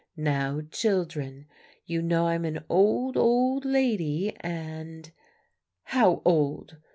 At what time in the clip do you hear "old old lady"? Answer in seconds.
2.69-4.35